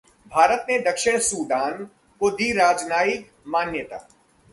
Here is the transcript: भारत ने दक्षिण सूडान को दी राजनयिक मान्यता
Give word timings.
भारत 0.31 0.65
ने 0.69 0.77
दक्षिण 0.79 1.17
सूडान 1.19 1.83
को 2.21 2.29
दी 2.31 2.51
राजनयिक 2.51 3.29
मान्यता 3.47 4.07